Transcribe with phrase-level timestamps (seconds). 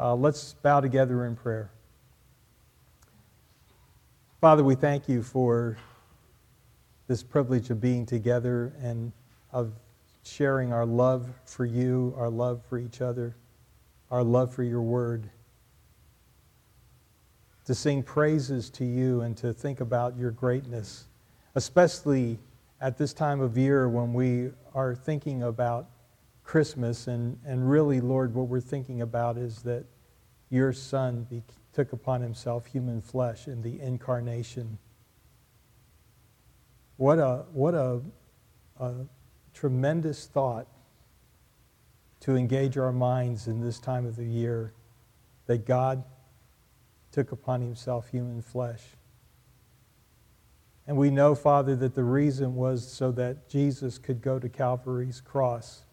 [0.00, 1.70] Uh, let's bow together in prayer.
[4.40, 5.76] Father, we thank you for
[7.06, 9.12] this privilege of being together and
[9.52, 9.72] of
[10.22, 13.36] sharing our love for you, our love for each other,
[14.10, 15.28] our love for your word.
[17.66, 21.08] To sing praises to you and to think about your greatness,
[21.56, 22.38] especially
[22.80, 25.88] at this time of year when we are thinking about
[26.50, 27.06] Christmas.
[27.06, 29.84] And, and really, Lord, what we're thinking about is that
[30.48, 34.76] your Son be, took upon himself human flesh in the incarnation.
[36.96, 38.00] What a, what a,
[38.80, 38.94] a
[39.54, 40.66] tremendous thought
[42.18, 44.74] to engage our minds in this time of the year
[45.46, 46.02] that God
[47.12, 48.82] took upon himself human flesh.
[50.88, 55.20] And we know, Father, that the reason was so that Jesus could go to Calvary's
[55.20, 55.84] cross,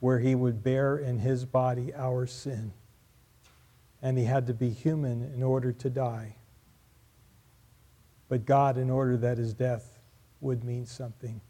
[0.00, 2.72] where he would bear in his body our sin
[4.02, 6.36] and he had to be human in order to die.
[8.28, 9.98] But God, in order that his death
[10.40, 11.40] would mean something.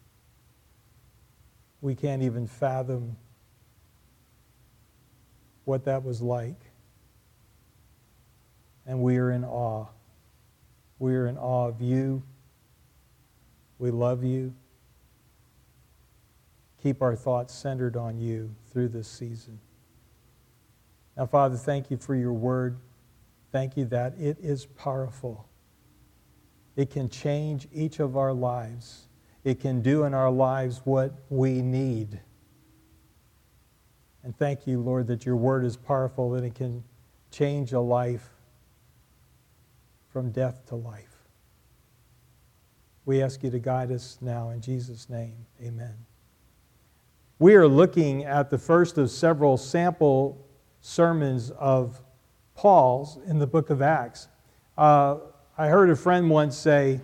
[1.81, 3.17] We can't even fathom
[5.65, 6.61] what that was like.
[8.87, 9.87] And we are in awe.
[10.99, 12.23] We are in awe of you.
[13.79, 14.55] We love you.
[16.83, 19.59] Keep our thoughts centered on you through this season.
[21.17, 22.79] Now, Father, thank you for your word.
[23.51, 25.49] Thank you that it is powerful.
[26.77, 29.09] It can change each of our lives.
[29.43, 32.21] It can do in our lives what we need.
[34.23, 36.85] And thank you, Lord, that your word is powerful and it can
[37.31, 38.31] change a life
[40.13, 41.17] from death to life.
[43.05, 45.47] We ask you to guide us now in Jesus' name.
[45.63, 46.08] Amen.
[47.41, 50.45] We are looking at the first of several sample
[50.81, 52.01] sermons of
[52.57, 54.27] Paul's in the book of Acts.
[54.77, 55.19] Uh,
[55.57, 57.01] I heard a friend once say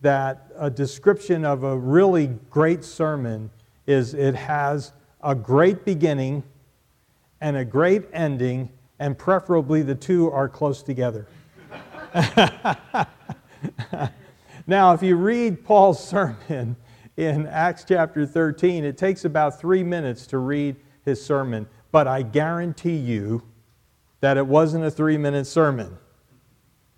[0.00, 3.50] that a description of a really great sermon
[3.84, 4.92] is it has
[5.24, 6.44] a great beginning
[7.40, 8.70] and a great ending,
[9.00, 11.26] and preferably the two are close together.
[14.68, 16.76] now, if you read Paul's sermon
[17.16, 22.22] in Acts chapter 13, it takes about three minutes to read his sermon but I
[22.22, 23.44] guarantee you
[24.18, 25.96] that it wasn't a three minute sermon.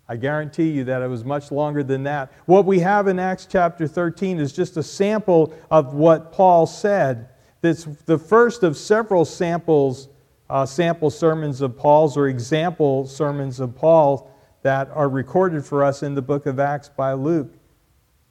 [0.09, 2.31] I guarantee you that it was much longer than that.
[2.47, 7.29] What we have in Acts chapter 13 is just a sample of what Paul said.
[7.61, 10.09] It's the first of several samples,
[10.49, 16.01] uh, sample sermons of Paul's or example sermons of Paul that are recorded for us
[16.01, 17.53] in the book of Acts by Luke.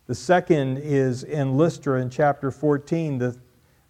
[0.07, 3.37] The second is in Lystra in chapter 14, the,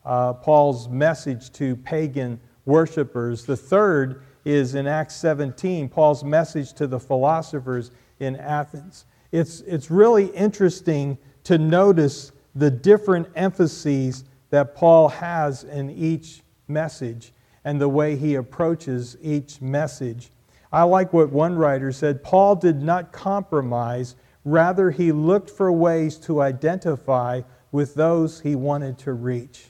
[0.05, 3.45] uh, Paul's message to pagan worshippers.
[3.45, 7.91] The third is in Acts 17, Paul's message to the philosophers
[8.21, 9.05] in Athens.
[9.31, 17.33] It's, it's really interesting to notice the different emphases that Paul has in each message
[17.65, 20.31] and the way he approaches each message.
[20.73, 24.17] I like what one writer said Paul did not compromise,
[24.47, 27.43] rather, he looked for ways to identify
[27.73, 29.67] with those he wanted to reach.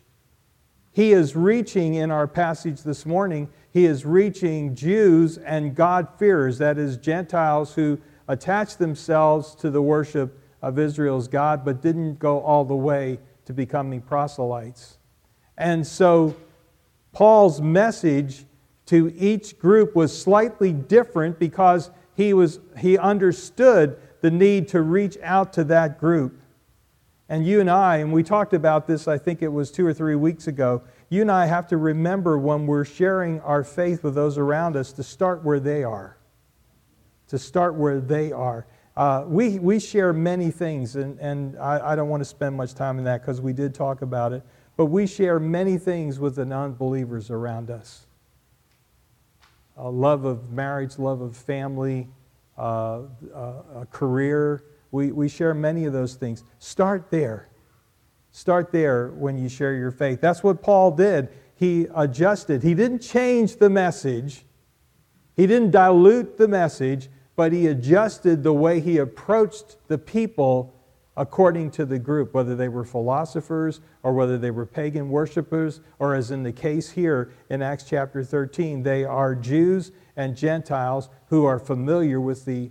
[0.93, 6.79] He is reaching in our passage this morning, he is reaching Jews and God-fearers, that
[6.79, 7.99] is, Gentiles who
[8.29, 13.55] attached themselves to the worship of Israel's God but didn't go all the way to
[13.55, 14.99] becoming proselytes.
[15.57, 16.37] And so
[17.13, 18.45] Paul's message
[18.87, 25.17] to each group was slightly different because he, was, he understood the need to reach
[25.23, 26.41] out to that group.
[27.29, 29.95] And you and I, and we talked about this, I think it was two or
[29.95, 34.17] three weeks ago, you and I have to remember when we're sharing our faith with
[34.17, 36.19] those around us to start where they are.
[37.29, 38.67] To start where they are.
[38.97, 42.75] Uh, we, we share many things, and, and I, I don't want to spend much
[42.75, 44.43] time on that because we did talk about it,
[44.77, 48.09] but we share many things with the non believers around us
[49.77, 52.09] a love of marriage, love of family,
[52.59, 53.03] uh,
[53.35, 54.65] a career.
[54.91, 56.45] We, we share many of those things.
[56.59, 57.49] Start there.
[58.31, 60.21] Start there when you share your faith.
[60.21, 61.29] That's what Paul did.
[61.55, 62.63] He adjusted.
[62.63, 64.45] He didn't change the message,
[65.35, 70.73] he didn't dilute the message, but he adjusted the way he approached the people
[71.17, 76.15] according to the group, whether they were philosophers or whether they were pagan worshippers, or
[76.15, 81.45] as in the case here in Acts chapter 13, they are Jews and Gentiles who
[81.45, 82.71] are familiar with the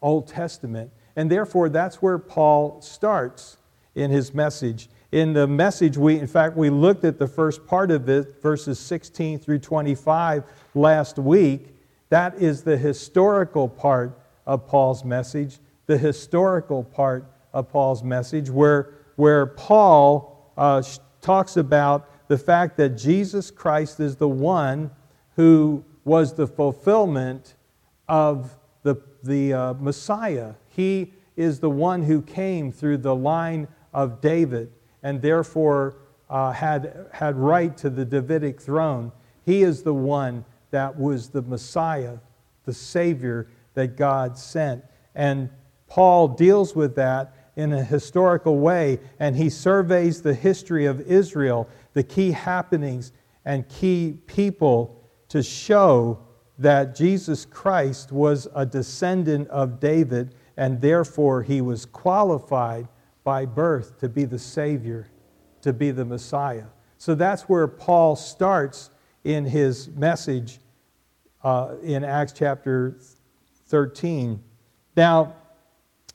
[0.00, 0.90] Old Testament.
[1.16, 3.56] And therefore, that's where Paul starts
[3.94, 7.92] in his message in the message we in fact we looked at the first part
[7.92, 10.42] of it verses 16 through 25
[10.74, 11.74] last week
[12.14, 18.94] That is the historical part of Paul's message, the historical part of Paul's message, where,
[19.16, 20.82] where Paul uh,
[21.20, 24.90] talks about the fact that Jesus Christ is the one
[25.36, 27.54] who was the fulfillment
[28.08, 30.54] of the, the uh, Messiah.
[30.68, 34.72] He is the one who came through the line of David
[35.02, 35.96] and therefore
[36.30, 39.12] uh, had, had right to the Davidic throne.
[39.44, 42.18] He is the one that was the Messiah,
[42.64, 44.84] the Savior that God sent.
[45.14, 45.50] And
[45.86, 51.68] Paul deals with that in a historical way, and he surveys the history of Israel,
[51.92, 53.12] the key happenings
[53.44, 55.03] and key people
[55.34, 56.16] to show
[56.60, 62.86] that Jesus Christ was a descendant of David, and therefore he was qualified
[63.24, 65.08] by birth to be the Savior,
[65.62, 66.66] to be the Messiah.
[66.98, 68.90] So that's where Paul starts
[69.24, 70.60] in his message
[71.42, 73.00] uh, in Acts chapter
[73.66, 74.40] 13.
[74.96, 75.34] Now,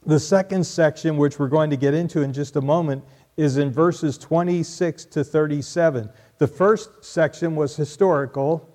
[0.06, 3.04] the second section, which we're going to get into in just a moment,
[3.36, 6.10] is in verses 26 to 37.
[6.38, 8.69] The first section was historical.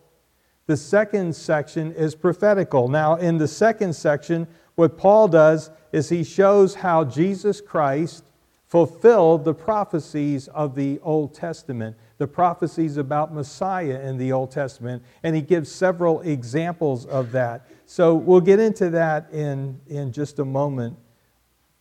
[0.67, 2.89] The second section is prophetical.
[2.89, 4.47] Now, in the second section,
[4.77, 8.25] what Paul does is he shows how Jesus Christ
[8.67, 15.03] fulfilled the prophecies of the Old Testament, the prophecies about Messiah in the Old Testament,
[15.23, 17.69] and he gives several examples of that.
[17.87, 20.97] So we'll get into that in, in just a moment.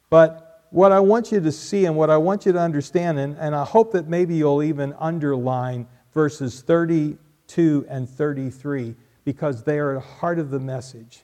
[0.09, 3.37] But what I want you to see and what I want you to understand, and,
[3.39, 6.61] and I hope that maybe you'll even underline verses
[7.47, 8.95] 32 and 33,
[9.25, 11.23] because they are the heart of the message.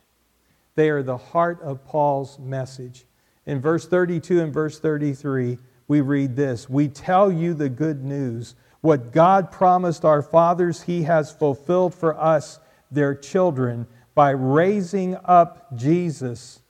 [0.76, 3.06] They are the heart of Paul's message.
[3.46, 5.58] In verse 32 and verse 33,
[5.88, 8.56] we read this We tell you the good news.
[8.82, 15.76] What God promised our fathers, He has fulfilled for us, their children, by raising up
[15.76, 16.62] Jesus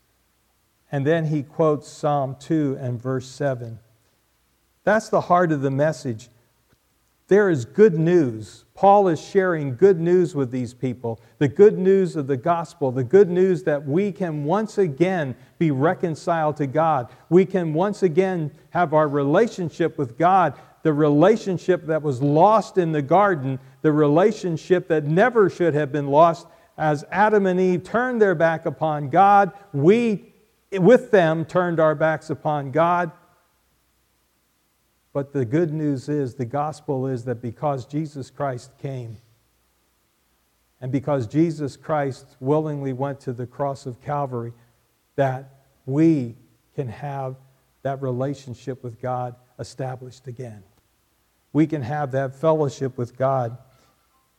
[0.91, 3.79] and then he quotes Psalm 2 and verse 7.
[4.83, 6.29] That's the heart of the message.
[7.29, 8.65] There is good news.
[8.73, 13.03] Paul is sharing good news with these people the good news of the gospel, the
[13.03, 17.07] good news that we can once again be reconciled to God.
[17.29, 22.91] We can once again have our relationship with God, the relationship that was lost in
[22.91, 26.47] the garden, the relationship that never should have been lost.
[26.77, 30.33] As Adam and Eve turned their back upon God, we
[30.71, 33.11] with them turned our backs upon God.
[35.11, 39.17] But the good news is, the gospel is that because Jesus Christ came,
[40.81, 44.53] and because Jesus Christ willingly went to the cross of Calvary,
[45.15, 46.35] that we
[46.75, 47.35] can have
[47.81, 50.63] that relationship with God established again.
[51.51, 53.57] We can have that fellowship with God.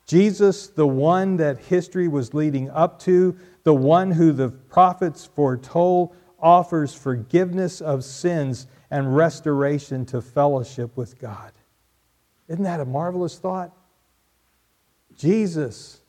[0.06, 6.14] Jesus, the one that history was leading up to, the one who the prophets foretold,
[6.40, 11.52] offers forgiveness of sins and restoration to fellowship with God.
[12.48, 13.72] Isn't that a marvelous thought?
[15.16, 16.00] Jesus,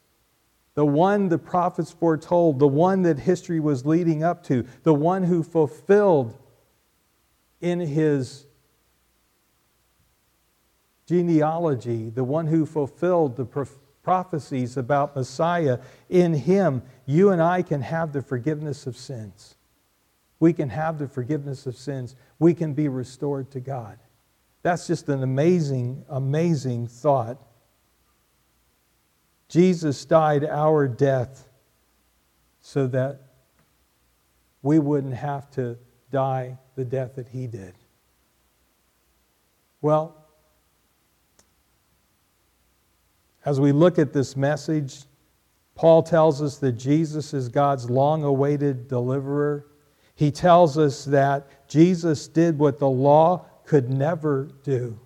[0.73, 5.23] the one the prophets foretold, the one that history was leading up to, the one
[5.23, 6.37] who fulfilled
[7.59, 8.45] in his
[11.05, 13.67] genealogy, the one who fulfilled the
[14.01, 15.79] prophecies about Messiah,
[16.09, 19.55] in him, you and I can have the forgiveness of sins
[20.41, 22.15] we can have the forgiveness of sins.
[22.39, 23.99] We can be restored to God.
[24.63, 27.37] That's just an amazing, amazing thought.
[29.47, 31.47] Jesus died our death
[32.59, 33.21] so that
[34.63, 35.77] we wouldn't have to
[36.11, 37.75] die the death that he did.
[39.79, 40.25] Well,
[43.45, 45.03] as we look at this message,
[45.75, 49.67] Paul tells us that Jesus is God's long awaited deliverer.
[50.21, 54.99] He tells us that Jesus did what the law could never do.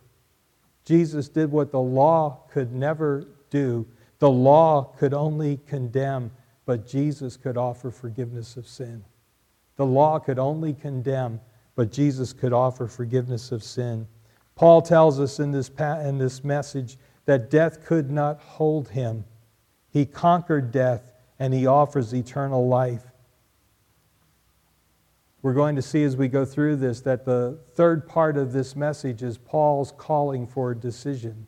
[0.83, 3.87] Jesus did what the law could never do.
[4.19, 6.31] The law could only condemn,
[6.65, 9.05] but Jesus could offer forgiveness of sin.
[9.77, 11.39] The law could only condemn,
[11.75, 14.09] but Jesus could offer forgiveness of sin.
[14.55, 19.23] Paul tells us in this, in this message that death could not hold him.
[19.87, 23.05] He conquered death and he offers eternal life
[25.45, 28.75] we're going to see as we go through this that the third part of this
[28.75, 31.45] message is Paul's calling for a decision.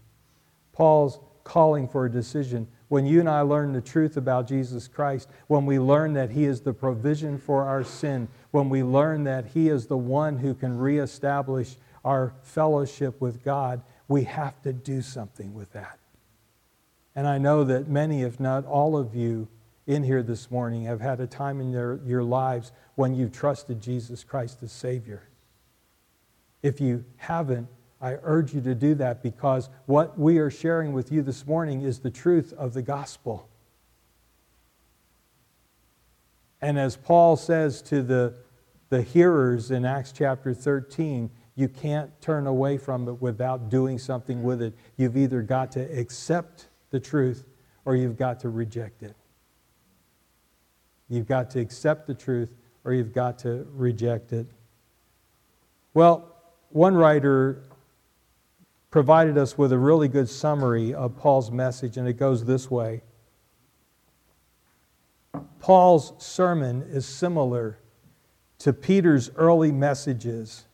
[0.71, 2.67] Paul's calling for a decision.
[2.89, 6.45] When you and I learn the truth about Jesus Christ, when we learn that He
[6.45, 10.53] is the provision for our sin, when we learn that He is the one who
[10.53, 11.75] can reestablish
[12.05, 15.97] our fellowship with God, we have to do something with that.
[17.15, 19.47] And I know that many, if not all of you,
[19.87, 23.81] in here this morning have had a time in their, your lives when you've trusted
[23.81, 25.23] Jesus Christ as Savior.
[26.61, 27.69] If you haven't,
[28.01, 31.81] I urge you to do that because what we are sharing with you this morning
[31.81, 33.47] is the truth of the gospel.
[36.61, 38.35] And as Paul says to the,
[38.89, 44.43] the hearers in Acts chapter 13, you can't turn away from it without doing something
[44.43, 44.73] with it.
[44.97, 47.45] You've either got to accept the truth
[47.85, 49.15] or you've got to reject it.
[51.09, 54.47] You've got to accept the truth or you've got to reject it.
[55.93, 56.33] Well,
[56.69, 57.63] one writer
[58.91, 63.01] provided us with a really good summary of Paul's message, and it goes this way
[65.59, 67.79] Paul's sermon is similar
[68.59, 70.65] to Peter's early messages.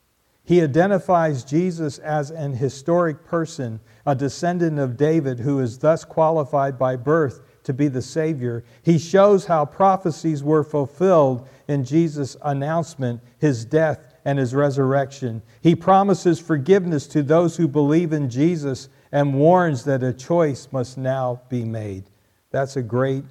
[0.46, 6.78] He identifies Jesus as an historic person, a descendant of David who is thus qualified
[6.78, 8.64] by birth to be the Savior.
[8.82, 15.42] He shows how prophecies were fulfilled in Jesus' announcement, his death, and his resurrection.
[15.62, 20.98] He promises forgiveness to those who believe in Jesus and warns that a choice must
[20.98, 22.06] now be made.
[22.52, 23.24] That's a great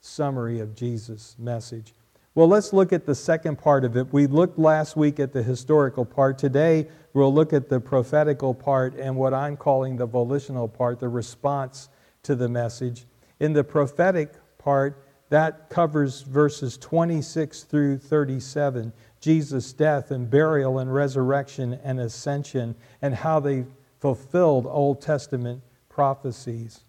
[0.00, 1.94] summary of Jesus' message.
[2.34, 4.12] Well, let's look at the second part of it.
[4.12, 6.38] We looked last week at the historical part.
[6.38, 11.08] Today, we'll look at the prophetical part and what I'm calling the volitional part, the
[11.08, 11.88] response
[12.22, 13.06] to the message.
[13.40, 20.92] In the prophetic part, that covers verses 26 through 37 Jesus' death and burial and
[20.92, 23.64] resurrection and ascension and how they
[23.98, 26.84] fulfilled Old Testament prophecies.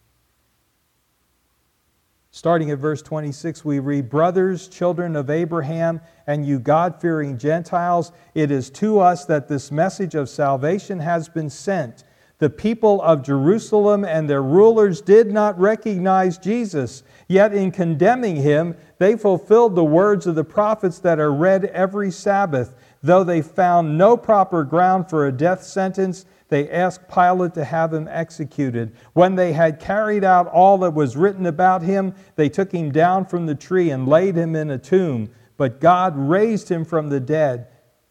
[2.32, 8.12] Starting at verse 26, we read, Brothers, children of Abraham, and you God fearing Gentiles,
[8.36, 12.04] it is to us that this message of salvation has been sent.
[12.40, 18.78] The people of Jerusalem and their rulers did not recognize Jesus, yet in condemning him,
[18.98, 22.76] they fulfilled the words of the prophets that are read every Sabbath.
[23.04, 27.94] Though they found no proper ground for a death sentence, they asked Pilate to have
[27.94, 28.94] him executed.
[29.14, 33.26] When they had carried out all that was written about him, they took him down
[33.26, 35.30] from the tree and laid him in a tomb.
[35.58, 37.68] But God raised him from the dead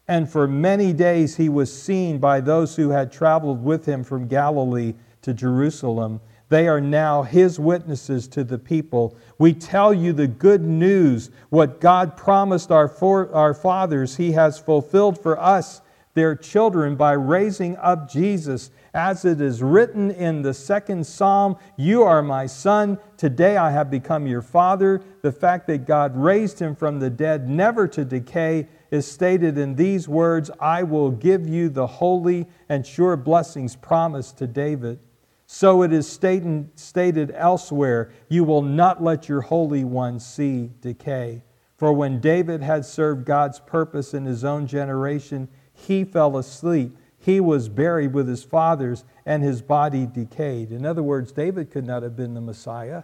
[0.09, 4.27] and for many days he was seen by those who had traveled with him from
[4.27, 6.19] Galilee to Jerusalem.
[6.49, 9.15] They are now his witnesses to the people.
[9.37, 11.29] We tell you the good news.
[11.49, 15.81] What God promised our, for, our fathers, he has fulfilled for us,
[16.15, 18.71] their children, by raising up Jesus.
[18.95, 22.97] As it is written in the second psalm, You are my son.
[23.15, 25.03] Today I have become your father.
[25.21, 29.75] The fact that God raised him from the dead, never to decay, is stated in
[29.75, 34.99] these words I will give you the holy and sure blessings promised to David.
[35.45, 41.43] So it is stated, elsewhere You will not let your Holy One see decay.
[41.75, 46.95] For when David had served God's purpose in his own generation, he fell asleep.
[47.17, 50.71] He was buried with his fathers, and his body decayed.
[50.71, 53.03] In other words, David could not have been the Messiah.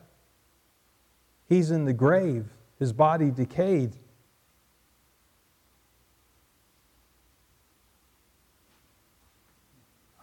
[1.47, 2.45] He's in the grave,
[2.77, 3.95] his body decayed.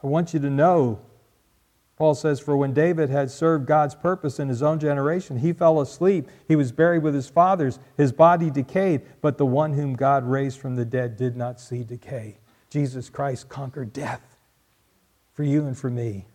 [0.02, 1.00] I want you to know,
[1.97, 5.80] Paul says, for when David had served God's purpose in his own generation, he fell
[5.80, 6.28] asleep.
[6.49, 7.78] He was buried with his fathers.
[7.97, 11.85] His body decayed, but the one whom God raised from the dead did not see
[11.85, 12.38] decay.
[12.71, 14.37] Jesus Christ conquered death
[15.32, 16.26] for you and for me.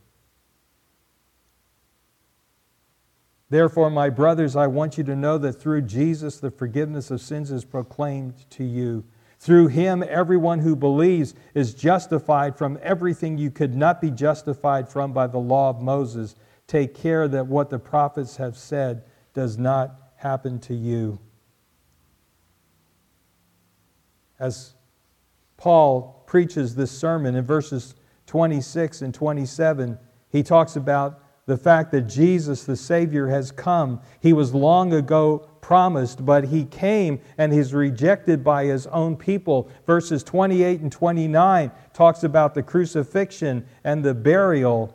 [3.50, 7.50] Therefore, my brothers, I want you to know that through Jesus the forgiveness of sins
[7.50, 9.06] is proclaimed to you.
[9.40, 15.14] Through him, everyone who believes is justified from everything you could not be justified from
[15.14, 16.36] by the law of Moses.
[16.66, 19.04] Take care that what the prophets have said
[19.34, 21.20] does not happen to you.
[24.40, 24.74] As
[25.56, 29.98] Paul preaches this sermon in verses 26 and 27,
[30.30, 34.02] he talks about the fact that Jesus, the Savior, has come.
[34.20, 39.70] He was long ago promised, but he came and he's rejected by his own people.
[39.86, 44.94] Verses 28 and 29 talks about the crucifixion and the burial.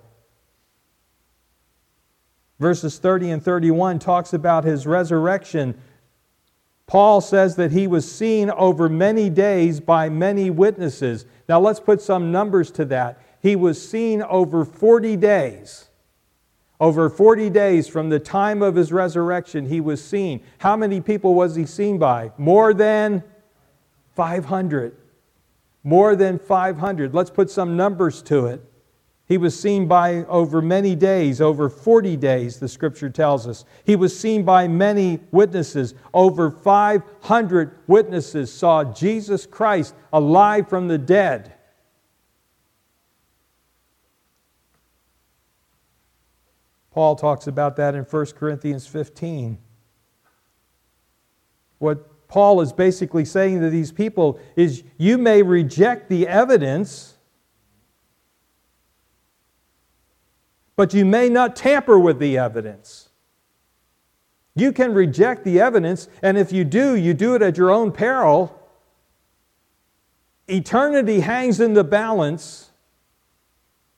[2.60, 5.74] Verses 30 and 31 talks about his resurrection.
[6.86, 11.24] Paul says that he was seen over many days by many witnesses.
[11.48, 13.22] Now let's put some numbers to that.
[13.40, 15.88] He was seen over 40 days.
[16.82, 20.42] Over 40 days from the time of his resurrection, he was seen.
[20.58, 22.32] How many people was he seen by?
[22.38, 23.22] More than
[24.16, 24.96] 500.
[25.84, 27.14] More than 500.
[27.14, 28.64] Let's put some numbers to it.
[29.28, 33.64] He was seen by over many days, over 40 days, the scripture tells us.
[33.84, 35.94] He was seen by many witnesses.
[36.12, 41.54] Over 500 witnesses saw Jesus Christ alive from the dead.
[46.92, 49.58] Paul talks about that in 1 Corinthians 15.
[51.78, 57.16] What Paul is basically saying to these people is you may reject the evidence,
[60.76, 63.08] but you may not tamper with the evidence.
[64.54, 67.90] You can reject the evidence, and if you do, you do it at your own
[67.90, 68.58] peril.
[70.46, 72.70] Eternity hangs in the balance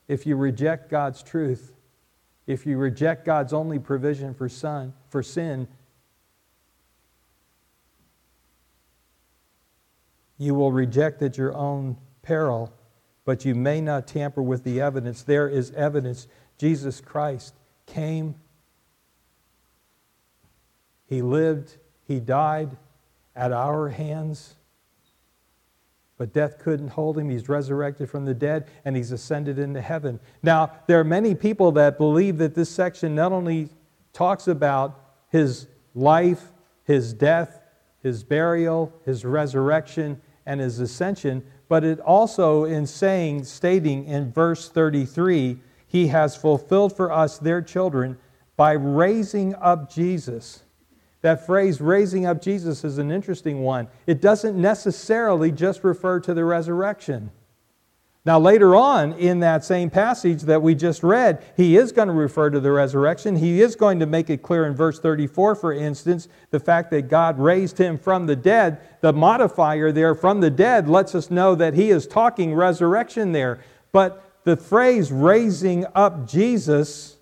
[0.07, 1.74] if you reject God's truth
[2.47, 5.67] if you reject God's only provision for, son, for sin,
[10.39, 12.73] you will reject at your own peril,
[13.25, 15.23] but you may not tamper with the evidence.
[15.23, 16.27] There is evidence.
[16.59, 17.55] Jesus Christ
[17.87, 18.35] came,
[21.07, 22.77] He lived, He died
[23.35, 24.57] at our hands
[26.17, 27.29] but death couldn't hold him.
[27.29, 30.21] He's resurrected from the dead and he's ascended into heaven.
[30.43, 33.69] Now, there are many people that believe that this section not only
[34.13, 36.53] talks about his life,
[36.85, 37.61] his death,
[38.03, 44.69] his burial, his resurrection, and his ascension, but it also, in saying, stating in verse
[44.69, 48.19] 33, he has fulfilled for us their children
[48.57, 50.63] by raising up Jesus
[51.25, 53.89] that phrase, raising up Jesus, is an interesting one.
[54.07, 57.31] It doesn't necessarily just refer to the resurrection.
[58.27, 62.15] Now, later on in that same passage that we just read, he is going to
[62.15, 63.37] refer to the resurrection.
[63.37, 67.09] He is going to make it clear in verse 34, for instance, the fact that
[67.09, 68.79] God raised him from the dead.
[69.01, 73.65] The modifier there, from the dead, lets us know that he is talking resurrection there.
[73.93, 77.17] But the phrase raising up Jesus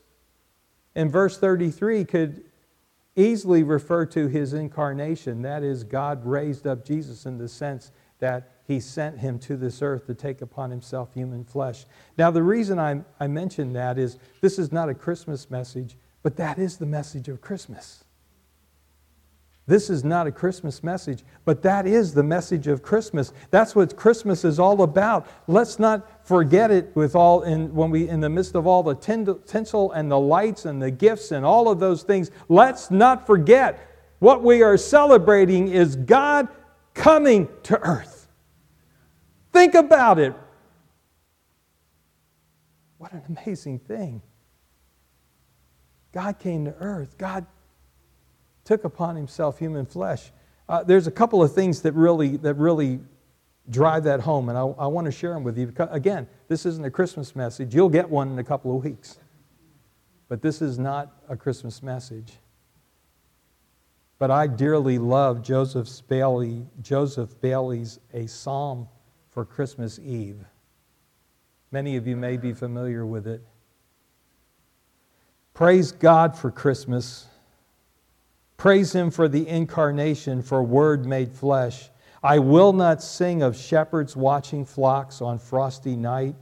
[0.97, 2.43] in verse 33 could
[3.17, 5.43] easily refer to his incarnation.
[5.43, 9.83] That is, God raised up Jesus in the sense that he sent him to this
[9.83, 11.85] earth to take upon himself human flesh.
[12.17, 16.37] Now, the reason I, I mention that is this is not a Christmas message, but
[16.37, 18.05] that is the message of Christmas.
[19.67, 23.33] This is not a Christmas message, but that is the message of Christmas.
[23.51, 25.29] That's what Christmas is all about.
[25.47, 28.97] Let's not forget it with all in when we in the midst of all the
[28.97, 32.33] tinsel and the lights and the gifts and all of those things.
[32.49, 36.49] Let's not forget what we are celebrating is God
[36.95, 38.29] coming to earth.
[39.53, 40.35] Think about it.
[42.99, 44.23] What an amazing thing.
[46.13, 47.17] God came to earth.
[47.17, 47.47] God
[48.65, 50.33] took upon himself human flesh.
[50.69, 53.01] Uh, there's a couple of things that really, that really
[53.71, 55.67] drive that home, and I, I want to share them with you.
[55.67, 57.75] Because, again, this isn't a Christmas message.
[57.75, 59.19] You'll get one in a couple of weeks.
[60.29, 62.33] But this is not a Christmas message.
[64.19, 68.89] But I dearly love Joseph, Bayly, Joseph Bayly's A Psalm
[69.29, 70.45] for Christmas Eve.
[71.71, 73.43] Many of you may be familiar with it.
[75.55, 77.27] Praise God for Christmas.
[78.63, 81.91] Praise him for the incarnation, for word made flesh.
[82.23, 86.37] I will not sing of shepherds watching flocks on frosty night,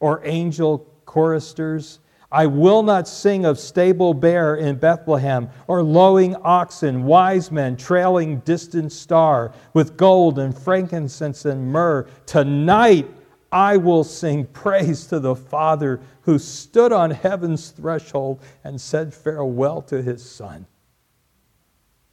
[0.00, 2.00] or angel choristers.
[2.32, 8.40] I will not sing of stable bear in Bethlehem, or lowing oxen, wise men trailing
[8.40, 12.08] distant star, with gold and frankincense and myrrh.
[12.26, 13.08] Tonight
[13.52, 19.82] I will sing praise to the Father who stood on heaven's threshold and said farewell
[19.82, 20.66] to his Son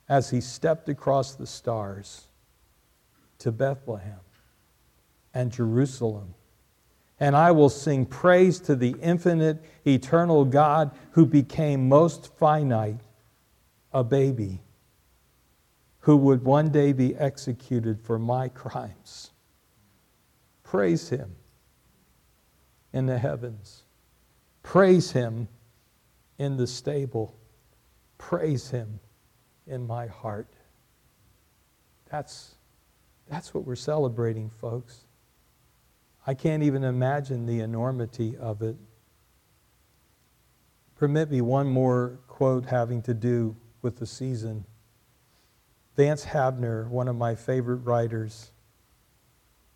[0.10, 2.28] as he stepped across the stars
[3.40, 4.20] to Bethlehem
[5.34, 6.34] and Jerusalem.
[7.20, 13.02] And I will sing praise to the infinite, eternal God who became most finite,
[13.92, 14.62] a baby,
[16.02, 19.32] who would one day be executed for my crimes.
[20.64, 21.36] Praise him
[22.94, 23.84] in the heavens.
[24.64, 25.48] Praise him
[26.38, 27.36] in the stable.
[28.18, 29.00] Praise him
[29.68, 30.48] in my heart.
[32.10, 32.56] That's,
[33.30, 35.06] that's what we're celebrating, folks.
[36.26, 38.76] I can't even imagine the enormity of it.
[40.96, 44.66] Permit me one more quote having to do with the season.
[45.96, 48.52] Vance Havner, one of my favorite writers,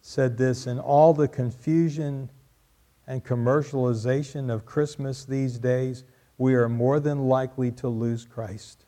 [0.01, 2.29] said this In all the confusion
[3.07, 6.03] and commercialization of Christmas these days,
[6.37, 8.85] we are more than likely to lose Christ.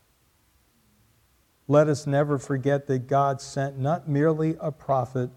[1.68, 5.30] Let us never forget that God sent not merely a prophet,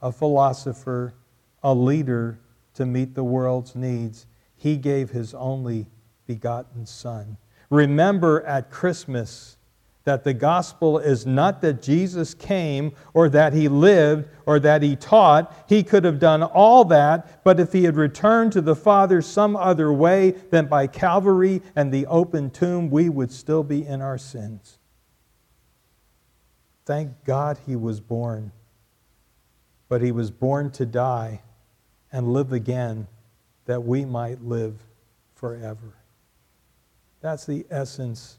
[0.00, 1.14] a philosopher,
[1.62, 2.40] a leader
[2.74, 4.26] to meet the world's needs.
[4.56, 5.86] he gave his only
[6.26, 7.36] begotten Son.
[7.68, 9.56] Remember at Christmas
[10.04, 14.94] that the gospel is not that Jesus came or that he lived or that he
[14.96, 15.64] taught.
[15.68, 19.56] He could have done all that, but if he had returned to the Father some
[19.56, 24.18] other way than by Calvary and the open tomb, we would still be in our
[24.18, 24.78] sins.
[26.84, 28.52] Thank God he was born,
[29.88, 31.42] but he was born to die
[32.10, 33.06] and live again
[33.66, 34.74] that we might live
[35.34, 35.94] forever.
[37.20, 38.38] That's the essence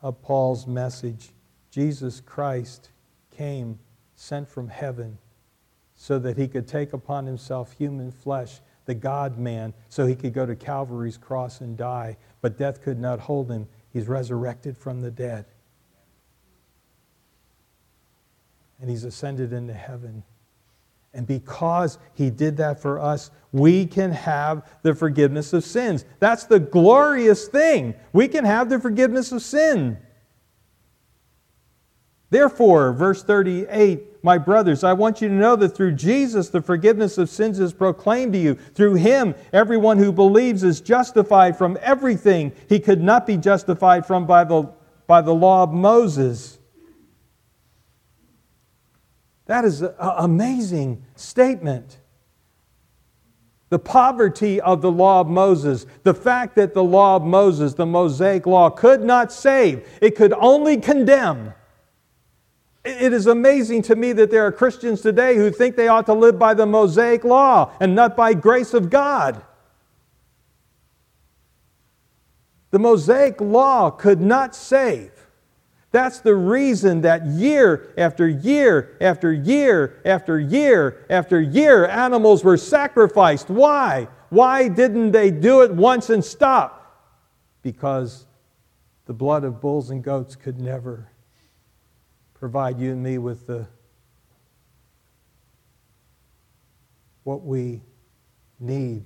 [0.00, 1.30] of Paul's message.
[1.70, 2.90] Jesus Christ
[3.30, 3.78] came,
[4.16, 5.18] sent from heaven,
[5.94, 10.32] so that he could take upon himself human flesh, the God man, so he could
[10.32, 12.16] go to Calvary's cross and die.
[12.40, 13.68] But death could not hold him.
[13.92, 15.44] He's resurrected from the dead.
[18.82, 20.24] And he's ascended into heaven.
[21.14, 26.04] And because he did that for us, we can have the forgiveness of sins.
[26.18, 27.94] That's the glorious thing.
[28.12, 29.98] We can have the forgiveness of sin.
[32.30, 37.18] Therefore, verse 38, my brothers, I want you to know that through Jesus the forgiveness
[37.18, 38.54] of sins is proclaimed to you.
[38.54, 44.26] Through him, everyone who believes is justified from everything he could not be justified from
[44.26, 44.62] by the,
[45.06, 46.58] by the law of Moses.
[49.52, 51.98] That is an amazing statement.
[53.68, 57.84] The poverty of the law of Moses, the fact that the law of Moses, the
[57.84, 61.52] Mosaic law, could not save, it could only condemn.
[62.82, 66.14] It is amazing to me that there are Christians today who think they ought to
[66.14, 69.44] live by the Mosaic law and not by grace of God.
[72.70, 75.21] The Mosaic law could not save.
[75.92, 82.56] That's the reason that year after year after year after year after year animals were
[82.56, 83.50] sacrificed.
[83.50, 84.08] Why?
[84.30, 86.78] Why didn't they do it once and stop?
[87.60, 88.26] Because
[89.04, 91.10] the blood of bulls and goats could never
[92.32, 93.68] provide you and me with the
[97.24, 97.82] what we
[98.58, 99.04] need,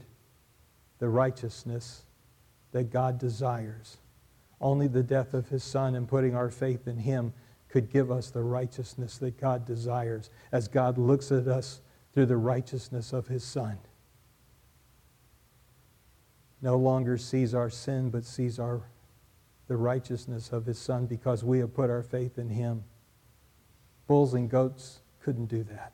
[1.01, 2.03] the righteousness
[2.70, 3.99] that God desires.
[4.60, 7.32] Only the death of his son and putting our faith in him
[7.68, 11.80] could give us the righteousness that God desires as God looks at us
[12.14, 13.78] through the righteousness of his son.
[16.62, 18.82] No longer sees our sin, but sees our,
[19.68, 22.84] the righteousness of his son because we have put our faith in him.
[24.06, 25.92] Bulls and goats couldn't do that.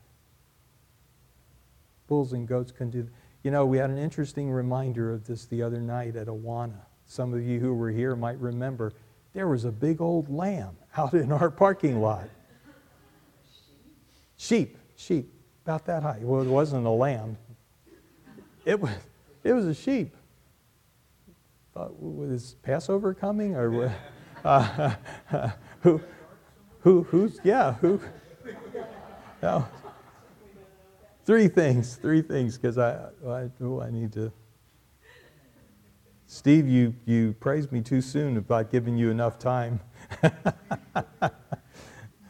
[2.06, 3.12] Bulls and goats couldn't do that.
[3.42, 6.82] You know, we had an interesting reminder of this the other night at Awana.
[7.12, 8.94] Some of you who were here might remember
[9.34, 12.26] there was a big old lamb out in our parking lot.
[14.38, 15.30] Sheep, sheep,
[15.62, 16.20] about that high.
[16.22, 17.36] Well, it wasn't a lamb.
[18.64, 18.92] It was,
[19.44, 20.16] it was a sheep.
[21.74, 23.92] Thought, was Passover coming or what?
[24.44, 24.92] Uh,
[25.82, 26.00] who,
[26.80, 28.00] who, who's, yeah, who?
[29.40, 29.68] No.
[31.24, 34.32] Three things, three things, because I, I, oh, I need to
[36.32, 39.80] Steve, you, you praised me too soon about giving you enough time.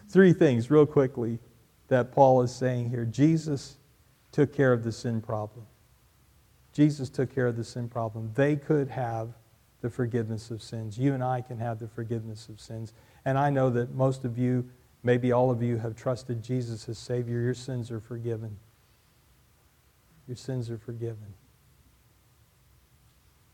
[0.08, 1.38] Three things, real quickly,
[1.86, 3.04] that Paul is saying here.
[3.04, 3.76] Jesus
[4.32, 5.66] took care of the sin problem.
[6.72, 8.32] Jesus took care of the sin problem.
[8.34, 9.34] They could have
[9.82, 10.98] the forgiveness of sins.
[10.98, 12.92] You and I can have the forgiveness of sins.
[13.24, 14.68] And I know that most of you,
[15.04, 17.40] maybe all of you, have trusted Jesus as Savior.
[17.40, 18.56] Your sins are forgiven.
[20.26, 21.34] Your sins are forgiven.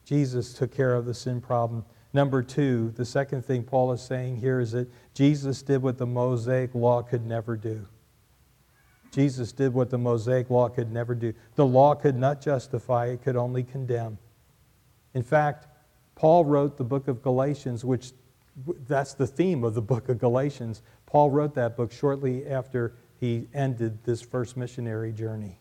[0.08, 1.84] Jesus took care of the sin problem.
[2.14, 6.06] Number two, the second thing Paul is saying here is that Jesus did what the
[6.06, 7.86] Mosaic law could never do.
[9.12, 11.34] Jesus did what the Mosaic law could never do.
[11.56, 14.16] The law could not justify, it could only condemn.
[15.12, 15.66] In fact,
[16.14, 18.12] Paul wrote the book of Galatians, which
[18.86, 20.80] that's the theme of the book of Galatians.
[21.04, 25.60] Paul wrote that book shortly after he ended this first missionary journey,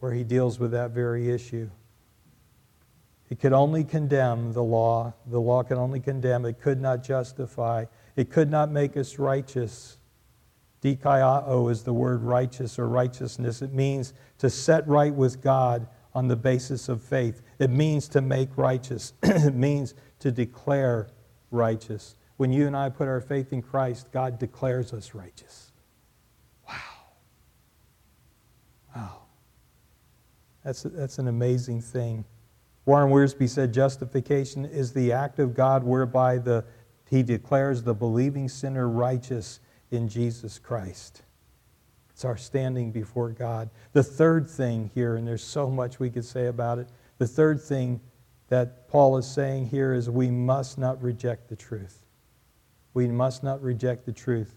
[0.00, 1.68] where he deals with that very issue.
[3.32, 5.14] It could only condemn the law.
[5.24, 6.44] The law could only condemn.
[6.44, 7.86] It could not justify.
[8.14, 9.96] It could not make us righteous.
[10.82, 13.62] Dikaiao is the word righteous or righteousness.
[13.62, 17.40] It means to set right with God on the basis of faith.
[17.58, 19.14] It means to make righteous.
[19.22, 21.08] it means to declare
[21.50, 22.16] righteous.
[22.36, 25.72] When you and I put our faith in Christ, God declares us righteous.
[26.68, 26.74] Wow.
[28.94, 29.22] Wow.
[30.62, 32.26] That's, that's an amazing thing.
[32.84, 36.64] Warren Wiersbe said justification is the act of God whereby the,
[37.08, 41.22] he declares the believing sinner righteous in Jesus Christ.
[42.10, 43.70] It's our standing before God.
[43.92, 47.60] The third thing here, and there's so much we could say about it, The third
[47.60, 48.00] thing
[48.48, 52.04] that Paul is saying here is we must not reject the truth.
[52.94, 54.54] We must not reject the truth.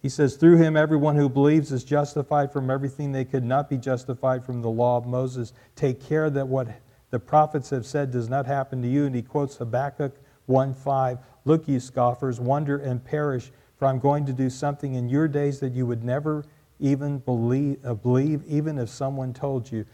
[0.00, 3.76] He says, Through him, everyone who believes is justified from everything they could not be
[3.76, 5.52] justified from the law of Moses.
[5.76, 6.68] Take care that what
[7.10, 9.06] the prophets have said does not happen to you.
[9.06, 10.14] And he quotes Habakkuk
[10.46, 11.18] 1:5.
[11.44, 15.60] Look, you scoffers, wonder and perish, for I'm going to do something in your days
[15.60, 16.44] that you would never
[16.80, 19.84] even believe, uh, believe even if someone told you.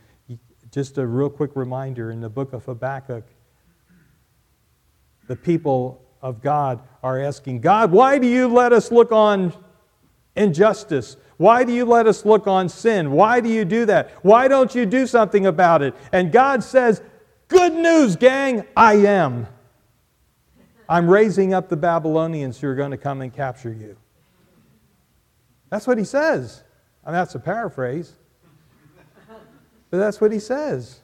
[0.70, 3.24] Just a real quick reminder in the book of Habakkuk,
[5.28, 9.52] the people of God are asking, God, why do you let us look on
[10.34, 11.16] injustice?
[11.36, 13.10] Why do you let us look on sin?
[13.10, 14.10] Why do you do that?
[14.22, 15.94] Why don't you do something about it?
[16.12, 17.02] And God says,
[17.48, 19.46] Good news, gang, I am.
[20.88, 23.96] I'm raising up the Babylonians who are going to come and capture you.
[25.70, 26.62] That's what he says.
[27.04, 28.12] I mean, that's a paraphrase,
[29.90, 31.00] but that's what he says.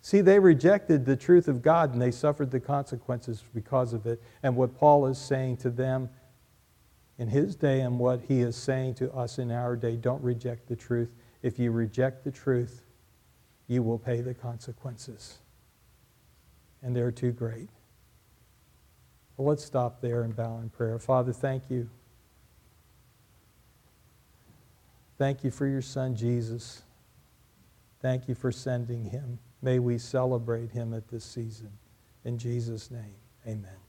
[0.00, 4.22] See, they rejected the truth of God and they suffered the consequences because of it.
[4.42, 6.10] And what Paul is saying to them
[7.18, 10.68] in his day and what he is saying to us in our day don't reject
[10.68, 11.14] the truth.
[11.42, 12.82] If you reject the truth,
[13.68, 15.38] you will pay the consequences.
[16.82, 17.68] And they're too great.
[19.36, 20.98] Well, let's stop there and bow in prayer.
[20.98, 21.88] Father, thank you.
[25.18, 26.82] Thank you for your son, Jesus.
[28.00, 29.38] Thank you for sending him.
[29.62, 31.70] May we celebrate him at this season.
[32.24, 33.14] In Jesus' name,
[33.46, 33.83] amen.